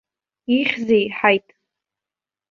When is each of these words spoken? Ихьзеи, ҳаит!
Ихьзеи, 0.59 1.05
ҳаит! 1.17 1.47